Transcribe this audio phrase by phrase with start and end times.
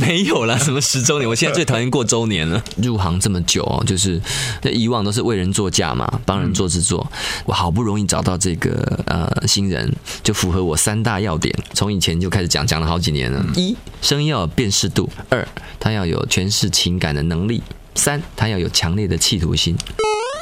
[0.00, 1.28] 没有啦，什么十周年？
[1.28, 2.62] 我现在最讨厌过周年了。
[2.82, 4.20] 入行这么久哦，就是
[4.62, 7.06] 那以往都是为人作嫁嘛，帮人做制作。
[7.44, 9.92] 我好不容易找到这个呃新人，
[10.22, 11.54] 就符合我三大要点。
[11.74, 13.44] 从以前就开始讲，讲了好几年了。
[13.56, 15.46] 一，声音要有辨识度；二，
[15.80, 17.60] 他要有诠释情感的能力；
[17.94, 19.76] 三，他要有强烈的企图心。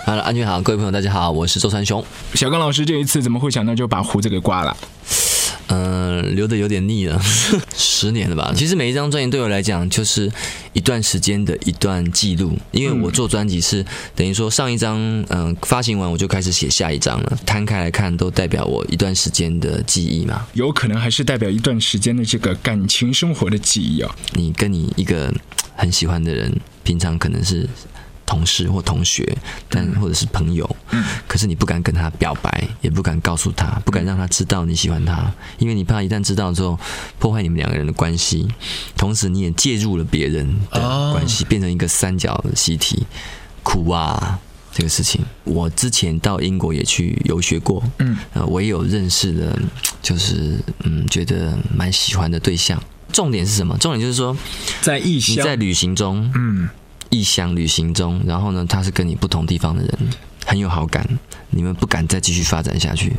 [0.07, 2.04] 好了，安全好，各位朋友，大家好，我是周传雄。
[2.34, 4.77] 小刚老师这一次怎么会想到就把胡子给刮了？
[5.66, 7.20] 嗯，留的有点腻了，
[7.77, 8.52] 十年了吧。
[8.55, 10.30] 其实每一张专辑对我来讲就是
[10.74, 14.97] 一段时间的一段记录，因为我做专辑是等于说上一张
[15.28, 20.47] 嗯发行完我就开始写下一张了，摊开来看都代表我一段时间的记忆嘛。
[20.52, 24.14] 有可能还是代表一段时间的这个感情生活的记忆啊。
[24.34, 25.34] 你跟你一个
[25.75, 27.69] 很喜欢的人，平常可能是。
[28.26, 29.36] 同事或同学，
[29.68, 36.78] 但或者是朋友，嗯可是你不敢跟他表白，也不敢告诉他，不敢让他知道你喜欢他，因为你怕一旦知道之后
[37.18, 38.46] 破坏你们两个人的关系，
[38.96, 43.06] 同时你也介入了别人的关系，变成一个三角的习题，
[43.62, 44.38] 苦啊！
[44.72, 49.58] 这个事情，我之前到英国也去游学过，嗯，呃，我也有认识的，
[50.02, 52.78] 就是嗯，觉得蛮喜欢的对象。
[53.11, 53.78] 重点是什么？
[53.78, 54.36] 重点就是说，
[54.83, 56.68] 在异乡，在旅行中，嗯。
[57.10, 59.98] 异乡旅行中，然后呢，他是跟你不同地方的人，
[60.44, 61.06] 很有好感，
[61.50, 63.14] 你们不敢再继续发展下去，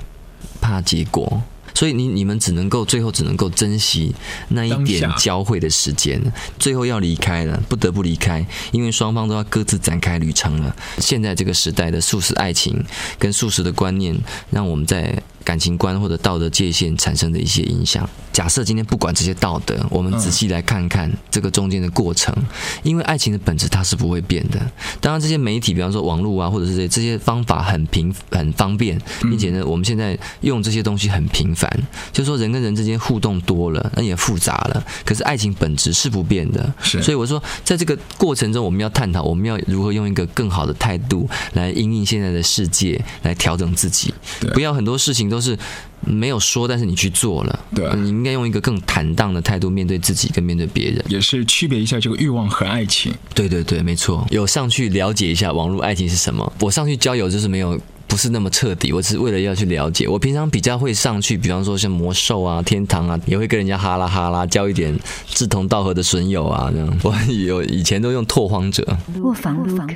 [0.60, 1.42] 怕结果，
[1.74, 4.14] 所以你你们只能够最后只能够珍惜
[4.50, 6.22] 那一点交汇的时间，
[6.60, 10.76] 最后要离开了，不得不离开，因为双方都要各自展开旅程了。
[11.00, 12.84] 现在这个时代的素食爱情
[13.18, 14.18] 跟素食的观念，
[14.52, 15.22] 让我们在。
[15.48, 18.08] 感情观或者道德界限产生的一些影响。
[18.34, 22.36] 假设今天不管这些道德，我们仔细来看看这个中间的过程，
[22.84, 24.60] 因为爱情的本质它是不会变的。
[25.00, 31.72] 当然，这些媒体，比方说网络啊，或者是这这些方法很平很方便，并且呢，我们现在用这些东西很频繁，
[32.12, 34.86] 就说人跟人之间互动多了，那也复杂了。
[35.06, 37.02] 可是爱情本质是不变的，是。
[37.02, 44.14] 所以我说，在这个过程中，我们要探讨，我们要如何用一个更好的态度来应应现在的世界，来调整自己，
[44.54, 45.37] 不要很多事情都。
[45.38, 45.58] 都是
[46.02, 47.60] 没有说，但是你去做了。
[47.76, 53.14] 对，你应该用一个更坦荡的态度面对自己，跟面对别人，也是区别一下这个欲望和爱情。
[53.36, 54.26] 对对对，没错。
[54.32, 56.52] 有上去了解一下网络爱情是什么。
[56.60, 57.80] 我上去交友就是没有。
[58.08, 60.08] 不是那么彻底，我只是为了要去了解。
[60.08, 64.98] 我平常比较会上去，比方说像魔兽啊、天堂啊，也会跟人家哈拉哈拉，交一点
[65.28, 66.72] 志同道合的损友啊。
[66.72, 68.98] 这样，我有以前都用拓荒者。
[69.22, 69.94] 卧房录歌。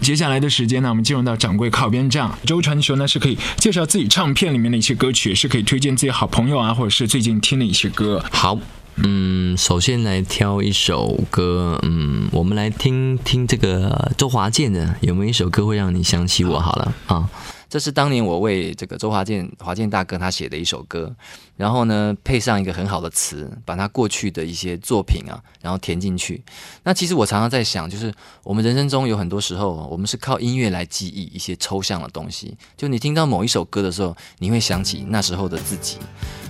[0.00, 2.30] 接下来的时间呢，我们进入到掌柜靠边站。
[2.44, 8.24] 周传雄呢是可以介绍自己唱片里面的一些歌曲，是可以推荐自己好朋友啊，或者是最近听的一些歌。
[8.30, 8.58] 好。
[8.96, 16.60] 嗯，首先来挑一首歌，嗯，我们来听听这个周华健的，有没有一首歌会让你想起我？
[16.60, 17.28] 好了啊。
[17.72, 21.10] 这是当年我为这个周华健华健大哥他写的一首歌，
[21.56, 26.42] 然后呢配上一个很好的词，把他过去的一些作品啊，然后填进去。
[26.82, 28.12] 那其实我常常在想，就是
[28.44, 32.54] 我们人生中有很多时候，我们是靠音乐来记忆一些抽象的东西。
[32.76, 35.96] 就你听到某一首歌的时候，你会想起那时候的自己。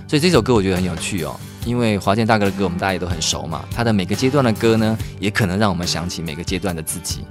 [0.09, 7.21] 所以这首歌我觉得很有趣哦，因为华健大哥的歌我们大家也都很熟嘛，他的每个阶段的歌呢，也可能让我们想起每个阶段的自己。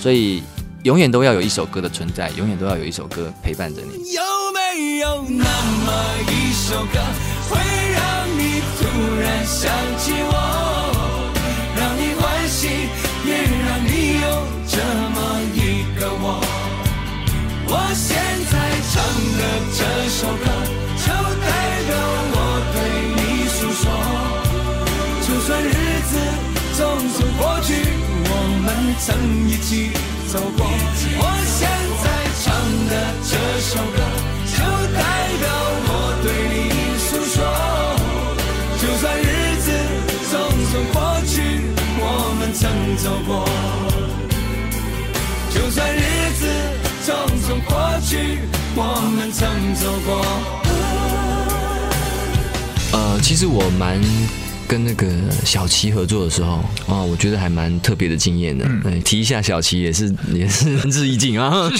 [0.00, 0.42] 所以。
[0.84, 4.12] 永远都要有一首歌的存在，永远都要有一首歌陪伴着你。
[4.12, 4.20] 有
[4.52, 5.88] 没有那么
[6.28, 7.00] 一首歌，
[7.48, 7.56] 会
[7.94, 8.84] 让你突
[9.18, 10.36] 然想起我，
[11.74, 12.68] 让你欢喜，
[13.24, 13.32] 也
[13.64, 14.28] 让你有
[14.68, 14.76] 这
[15.08, 16.44] 么一个我？
[17.66, 18.14] 我现
[18.52, 18.52] 在
[18.92, 19.00] 唱
[19.40, 19.42] 的
[19.72, 19.80] 这
[20.10, 20.44] 首歌，
[21.00, 21.08] 就
[21.40, 21.48] 代
[21.88, 21.96] 表
[22.36, 22.36] 我
[22.74, 22.76] 对
[23.16, 23.88] 你诉说。
[25.26, 25.72] 就算日
[26.10, 26.12] 子
[26.76, 27.72] 匆匆过去，
[28.28, 28.30] 我
[28.60, 28.68] 们
[29.00, 30.03] 曾一起。
[30.34, 31.62] 走过，我现
[32.02, 32.06] 在
[32.42, 32.50] 唱
[32.90, 34.02] 的这首歌，
[34.50, 34.58] 就
[34.92, 34.98] 代
[35.38, 35.46] 表
[35.86, 35.90] 我
[36.24, 36.54] 对你
[36.98, 37.38] 诉说。
[38.82, 39.22] 就算日
[39.62, 39.70] 子
[40.26, 40.32] 匆
[40.72, 41.38] 匆过去，
[42.00, 42.02] 我
[42.36, 43.46] 们曾走过。
[45.54, 46.02] 就算日
[46.34, 46.42] 子
[47.06, 47.08] 匆
[47.46, 47.70] 匆过
[48.02, 48.12] 去，
[48.74, 48.82] 我
[49.14, 49.40] 们曾
[49.76, 50.10] 走过。
[52.98, 54.02] 呃，其实我蛮。
[54.66, 55.06] 跟那个
[55.44, 56.54] 小齐合作的时候
[56.86, 58.64] 啊，我觉得还蛮特别的经验的。
[58.84, 61.52] 嗯，提一下小齐也是 也是仁至义尽啊。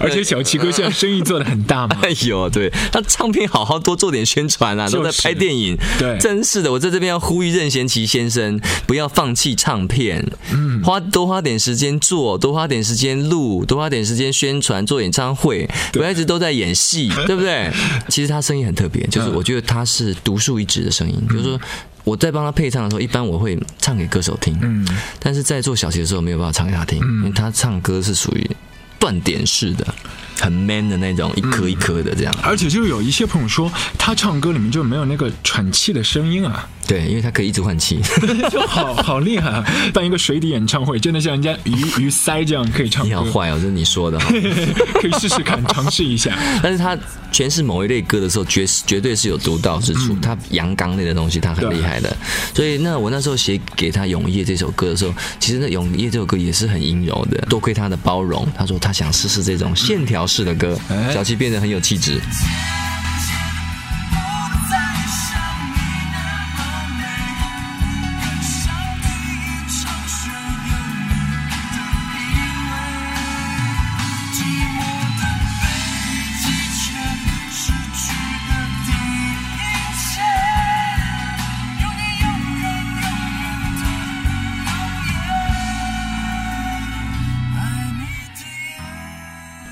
[0.00, 1.96] 而且小齐哥现在生意做的很大嘛。
[2.04, 5.76] 哎呦，对他唱片好好多做点宣传啊，都在拍电影。
[5.98, 17.70] 对，真是的，我在这边要呼吁任贤齐先生不要放弃唱片，嗯，花多花点时间做，多花点时间录，多花点时间宣传，做演唱会，不要一直都在演戏，对不对？
[18.08, 20.50] 其实他声音很特别，就是我觉得他是独树。
[20.60, 21.58] 一致的声音，比如说
[22.04, 24.86] 我在帮他配唱的时候，一般我会唱给歌手听，嗯，
[25.18, 28.50] 但是在做小节的时候没有办法唱给他听，因为他唱歌是属于
[28.98, 29.86] 断点式的，
[30.38, 32.34] 很 man 的那种，一颗一颗的这样。
[32.42, 36.68] 而且就有一些朋友说，他唱歌里面就没有那个喘气的声音啊。
[36.90, 38.00] 对，因为它可以一直换气。
[38.50, 39.64] 就好好厉害啊！
[39.94, 44.26] 办一个水底演唱会，真的像人家鱼鱼鳃这样可以唱你好歌，坏哦，这是你说的哈。
[45.00, 46.36] 可以试试看，尝试一下。
[46.60, 46.98] 但是他
[47.32, 50.16] 诠释某一类歌的时候，绝绝对是有独到之处。
[50.20, 52.16] 他阳刚类的东西，他很厉害的。
[52.52, 57.38] 所以那我那时候写给他《永夜》这首歌的时候，其实那《永夜》这首歌也是很阴柔的。
[57.48, 62.20] 多亏他的包容，他说他想试试这种线条式的歌，哎小七变得很有气质。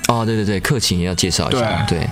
[0.09, 1.85] 哦，对对对，客勤也要介绍一下。
[1.87, 2.09] 对，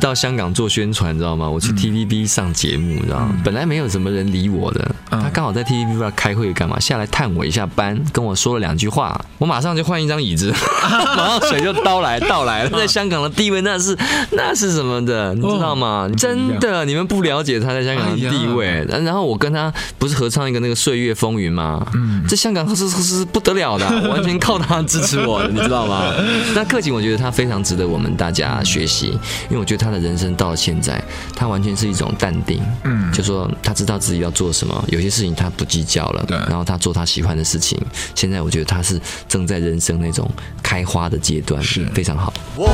[0.00, 1.50] 到香港做宣传，你知道吗？
[1.50, 3.36] 我去 TVB 上节目，你知道吗？
[3.44, 10.52] 本来没有什么人理我的，嗯他刚好在 TVB 不知道开会干嘛，下来探我一下班，跟我说了两句话，我马上就换一张椅子，
[11.16, 12.70] 马上水就倒来倒来了。
[12.70, 13.96] 在香港的地位那是
[14.32, 16.08] 那是什么的，你知道吗？
[16.16, 18.86] 真的，你们不了解他在香港的地位。
[18.88, 21.84] 然后我跟他不是合唱一个那个《岁月风云》吗？
[21.94, 26.12] 嗯在香港是是是不得了的，我 完全靠他支持我的，你知道吗？
[26.54, 29.08] 那克勤，我觉得他非常值得我们大家学习，
[29.48, 31.02] 因为我觉得他的人生到了现在，
[31.34, 37.78] 他完全是一种淡定，嗯就说他知道自己要做什么，有些事情他不计较了，对然后他做他喜欢的事情。
[38.14, 40.30] 现在我觉得他是正在人生那种
[40.62, 42.32] 开花的阶段，是非常好。
[42.56, 42.66] 我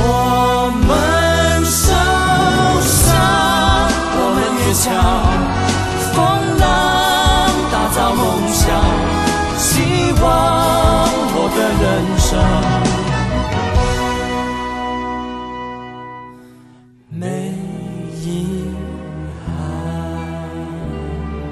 [0.87, 1.93] 们受
[2.83, 3.15] 伤，
[4.19, 4.85] 我们越强，
[6.15, 6.19] 风
[6.59, 6.65] 浪
[7.71, 8.67] 打造梦想，
[9.59, 10.25] 希望
[11.35, 11.85] 我的人
[12.19, 12.76] 生。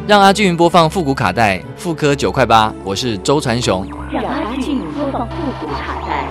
[0.06, 3.88] 让阿俊播放复古卡带，复刻九块八，我是周传雄。
[4.12, 6.28] 让阿俊播放复古卡带，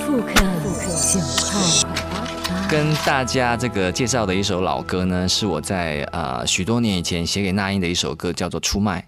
[0.00, 1.16] 复刻九
[1.48, 9.00] 块跟大家这个介绍的一首老歌呢，是我在呃许多年以前写给那英的一首歌，叫做《出卖》。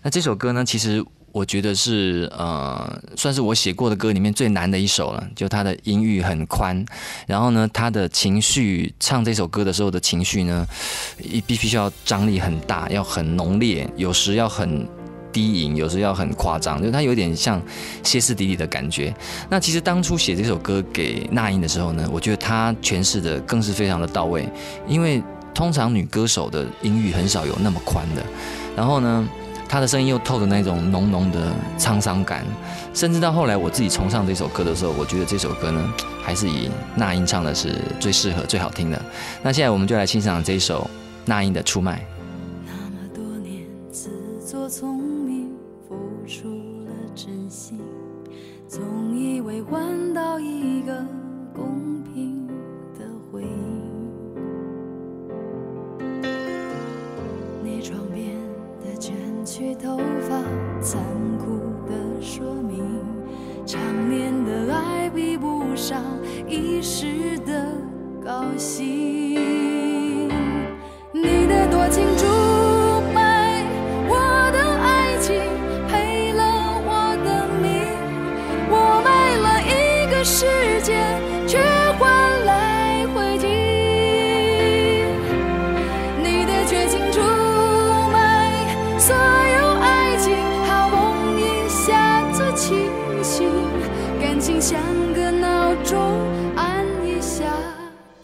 [0.00, 5.28] 那这首歌呢，其实我觉得是呃，算是我写过的歌里面最难的一首了。
[5.34, 6.84] 就它的音域很宽，
[7.26, 10.66] 然后呢，他的情绪唱这首歌的时候的情绪呢，
[11.18, 14.86] 一必须要张力很大，要很浓烈，有时要很。
[15.32, 17.58] 低吟，有时要很夸张，就是它有点像
[18.02, 19.14] 歇斯底里的感觉。
[19.48, 24.46] 那其实当初写这首歌给那英的时候呢，我觉得她诠释的更是非常的到位，
[24.86, 25.22] 因为
[25.54, 28.22] 通常女歌手的音域很少有那么宽的，
[28.76, 29.26] 然后呢，
[29.72, 32.44] 他的声音又透着那种浓浓的沧桑感，
[32.92, 39.02] 甚至到后来我自己重唱这首歌的时候，我觉得这首歌呢，还是以那英唱的是最适合、最好听的。
[39.42, 40.90] 那现在我们就来欣赏这一首
[41.24, 42.00] 那英的《出卖》。
[42.66, 44.10] 那么多年自
[44.46, 45.48] 作聪明，
[45.88, 45.96] 付
[46.26, 46.50] 出
[46.84, 47.80] 了真心，
[48.68, 48.82] 总
[49.18, 51.02] 以为换到一个
[59.62, 59.96] 去头
[60.28, 60.42] 发，
[60.82, 61.00] 残
[61.38, 61.61] 酷。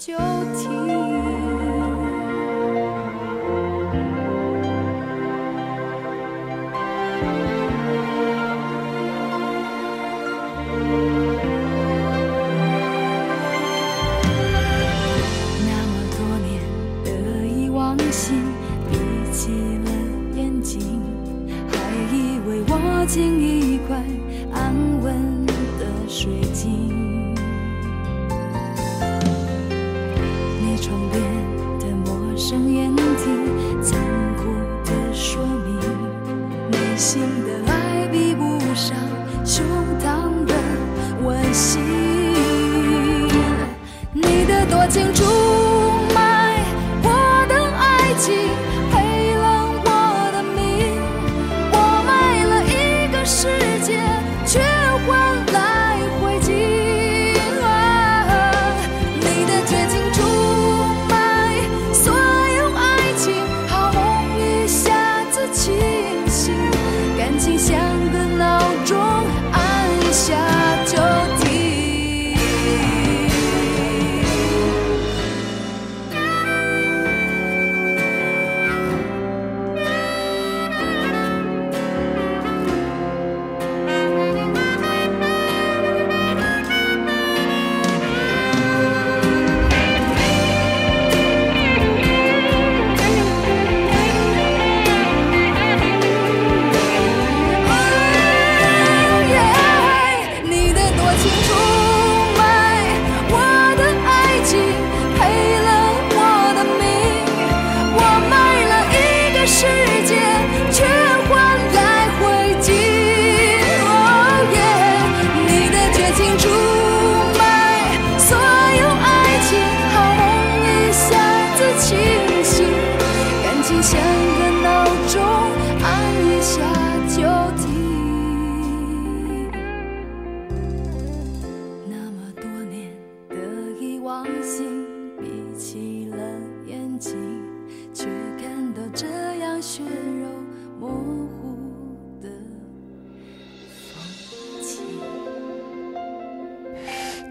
[0.08, 0.16] 就
[0.54, 0.88] 停。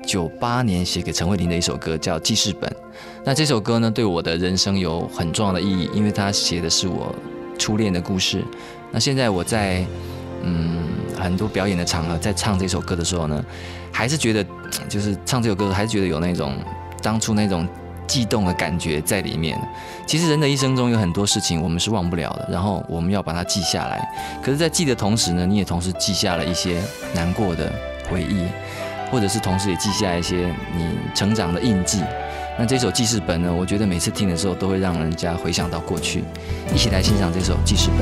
[0.07, 2.69] 九八年写给陈慧琳的一首歌叫《记事本》。
[3.25, 7.13] 那这首歌呢，对我的人生有很重要的意义，因为它写的是我
[7.59, 8.41] 初恋的故事。
[8.89, 9.85] 那现在我在
[10.43, 10.87] 嗯
[11.19, 13.43] 很多表演的场合，在唱这首歌的时候呢，
[13.91, 14.45] 还是觉得
[14.87, 16.57] 就是唱这首歌，还是觉得有那种
[17.03, 17.67] 当初那种
[18.07, 19.59] 悸动的感觉在里面。
[20.05, 24.07] 其实人的一生中有很多事情我们是忘不了的，然后我们要把它记下来。
[24.41, 26.81] 可是，在记的同时呢，你也同时记下了一些
[27.13, 27.69] 难过的
[28.09, 28.45] 回忆。
[29.11, 32.03] 或者是同时也记下一些你成长的印记。
[32.59, 33.53] 那这首记事本呢？
[33.53, 36.23] 我觉得每次听的时候都会让人家回想到过去。
[36.73, 37.99] 一起来欣赏这首记事本。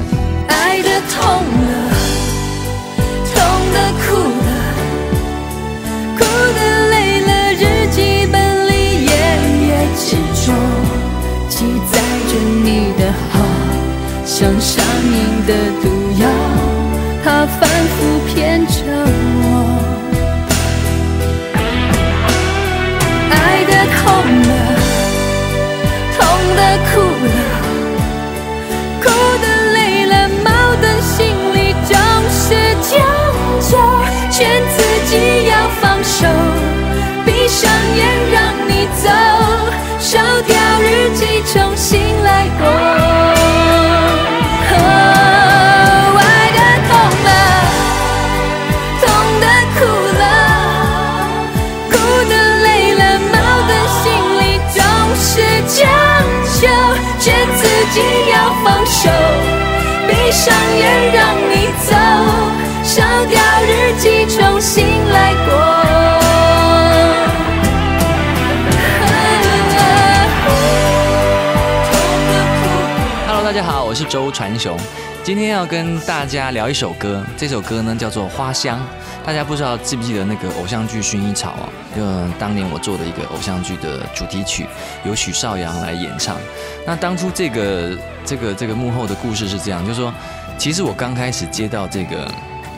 [0.48, 1.92] 爱的痛了，
[3.34, 3.36] 痛
[3.74, 4.50] 的哭了，
[6.18, 6.24] 哭
[6.56, 6.60] 的
[6.90, 8.72] 累了，日记本里
[9.04, 9.12] 页
[9.68, 10.54] 页执着，
[11.50, 12.32] 记载着
[12.64, 13.34] 你的好，
[14.26, 15.14] 像上瘾
[15.46, 15.86] 的毒
[16.22, 16.24] 药，
[17.26, 17.98] 它反复
[18.34, 19.35] 骗着我。
[24.06, 24.50] 痛了，
[26.16, 26.22] 痛
[26.56, 27.28] 的哭了。
[29.02, 29.06] 哭
[29.42, 30.48] 的累了，矛
[30.80, 31.16] 盾心
[31.54, 31.92] 里总
[32.30, 32.46] 是
[32.82, 32.94] 僵
[33.60, 33.72] 着，
[34.30, 34.78] 劝自
[35.10, 36.28] 己要放手，
[37.26, 38.00] 闭上眼
[38.32, 38.38] 让
[38.70, 39.10] 你走，
[40.00, 43.15] 烧掉日记重新来过。
[57.96, 59.10] 劝自己要放手，
[60.06, 61.96] 闭上眼让你走，
[62.84, 65.56] 烧掉日记重新来过。
[73.28, 74.78] Hello，大家好，我是周传雄，
[75.24, 78.78] 今天要跟大家聊一首歌，这首歌呢叫做《花香》。
[79.26, 81.70] 大家不知道记不记得那个偶像剧《薰衣草》啊？
[81.96, 84.68] 就当年我做的一个偶像剧的主题曲，
[85.04, 86.38] 由许绍洋来演唱。
[86.86, 90.14] 那当初这个这个这个幕后的故事是这样，就是说，
[90.60, 92.32] 其实我刚开始接到这个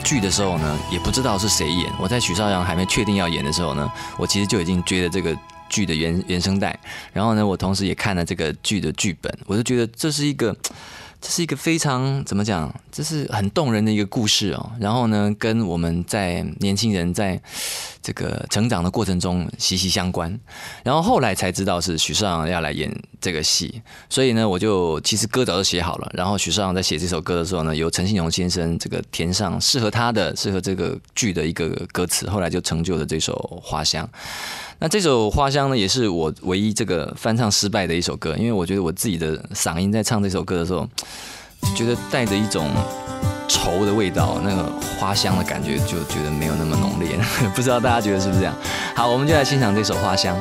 [0.06, 1.92] 剧的时候呢，也不知道是谁演。
[2.00, 5.36] 我在许绍洋还没确定要演的时候呢，我其实就已经追了这个
[5.68, 6.80] 剧的原原声带，
[7.12, 10.56] 然后呢，我同时也看了这个剧的剧本，我就觉得这是一个。
[11.20, 12.74] 这是一个非常怎么讲？
[12.92, 14.72] 这是很动人的一个故事哦。
[14.80, 17.40] 然后呢，跟我们在年轻人在
[18.02, 20.40] 这个成长的过程中息息相关。
[20.84, 26.12] 然后后来才知道是许绍洋要来演这个戏，所以呢，我就其实歌早就写好了。
[26.14, 33.34] 然后许绍洋在写这首歌的时候呢，由陈信荣先生这个填上适合他的、适合这个剧的一个歌词，后来就成就了这首
[33.68, 34.06] 《花香》。
[34.80, 40.88] 那这首《花香》呢，也是我唯一这个翻唱失败的一首歌，因为我觉得我自己的嗓音在唱这首歌的时候，
[41.76, 42.70] 觉得带着一种
[43.48, 47.18] 愁的味道，那个花香的感觉，就觉得没有那么浓烈。
[47.56, 48.54] 不知道大家觉得是不是这样？
[48.96, 50.38] 好，我们就来欣赏这首《花香》。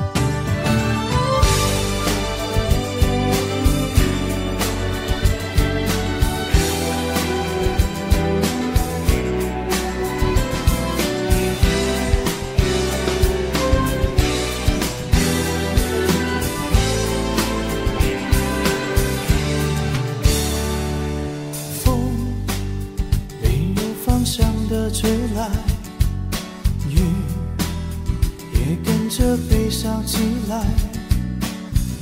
[30.49, 30.65] 来。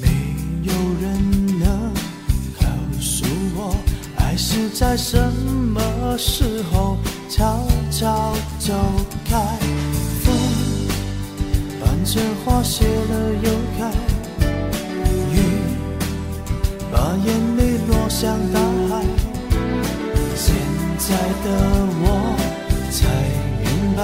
[0.01, 0.09] 没
[0.63, 1.93] 有人能
[2.61, 2.67] 告
[3.01, 3.25] 诉
[3.57, 3.77] 我，
[4.17, 6.99] 爱是在什么时候
[7.29, 8.73] 悄悄走
[9.29, 9.37] 开。
[10.23, 10.35] 风
[11.81, 13.91] 伴着花谢了又开，
[15.33, 15.37] 雨
[16.93, 19.05] 把眼泪落向大海。
[20.37, 20.55] 现
[20.99, 21.47] 在的
[22.01, 22.05] 我
[22.91, 22.99] 才
[23.63, 23.65] 明
[23.97, 24.01] 白，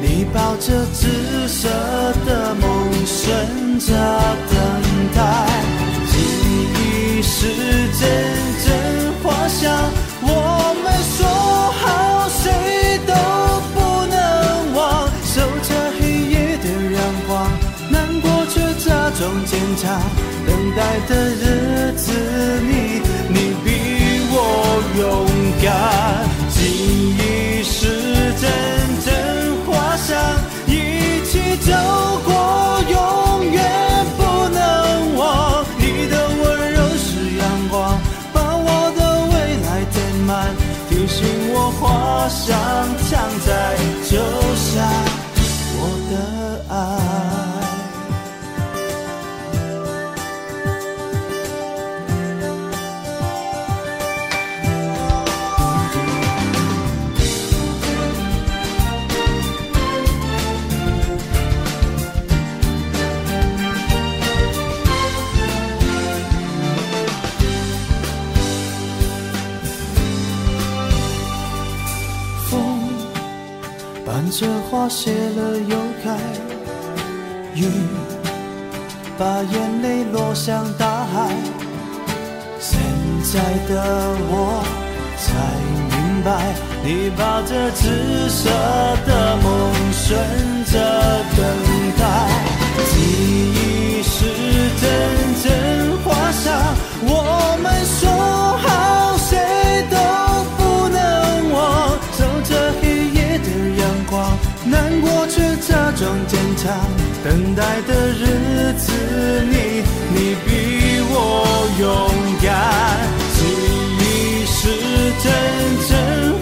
[0.00, 1.68] 你抱着紫色
[2.28, 3.88] 的梦，顺着
[4.50, 4.54] 等
[5.16, 5.20] 待。
[6.10, 6.12] 记
[6.74, 7.38] 忆是
[7.98, 8.00] 阵
[8.64, 8.66] 阵
[9.22, 9.64] 花香，
[10.20, 10.26] 我
[10.84, 11.18] 们说
[11.80, 11.82] 好
[12.28, 13.12] 谁都
[13.72, 13.76] 不
[14.12, 14.14] 能
[14.74, 14.78] 忘。
[15.24, 15.68] 守着
[15.98, 17.28] 黑夜的阳光，
[17.90, 18.86] 难过却假
[19.18, 19.98] 装坚强。
[20.46, 22.12] 等待的日子
[22.60, 22.70] 里，
[23.28, 23.66] 你比
[24.30, 24.36] 我
[24.98, 25.02] 勇
[42.28, 42.56] 想
[74.40, 76.16] 这花谢了又开，
[77.56, 77.64] 雨
[79.18, 81.34] 把眼泪落向大海。
[82.60, 82.78] 现
[83.24, 84.62] 在的我
[85.18, 85.26] 才
[85.90, 86.54] 明白，
[86.84, 88.48] 你把这紫色
[89.08, 90.16] 的梦顺
[90.66, 90.78] 着
[91.36, 91.42] 等
[91.98, 92.04] 待。
[92.86, 92.94] 记
[93.50, 94.14] 忆是
[94.80, 95.34] 阵
[107.28, 108.90] 等待的日子
[109.50, 110.48] 里，你比
[111.10, 111.12] 我
[111.78, 111.84] 勇
[112.42, 112.48] 敢。
[113.34, 113.38] 记
[114.00, 114.02] 忆
[114.46, 114.56] 是
[115.22, 115.26] 阵
[115.86, 115.92] 阵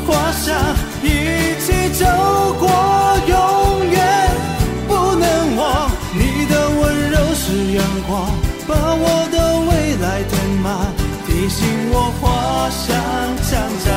[0.06, 0.46] 花香，
[1.02, 1.04] 一
[1.58, 1.66] 起
[1.98, 2.06] 走
[2.60, 2.64] 过
[3.26, 3.34] 永
[3.90, 3.98] 远
[4.86, 5.90] 不能忘。
[6.14, 8.30] 你的温柔是阳光，
[8.68, 9.36] 把我的
[9.68, 10.94] 未来填满，
[11.26, 12.86] 提醒我花香
[13.42, 13.50] 常
[13.84, 13.90] 在